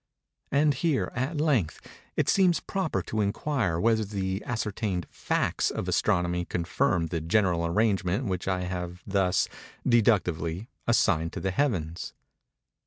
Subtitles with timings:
[0.51, 1.79] And here, at length,
[2.17, 8.25] it seems proper to inquire whether the ascertained facts of Astronomy confirm the general arrangement
[8.25, 9.47] which I have thus,
[9.87, 12.15] deductively, assigned to the Heavens.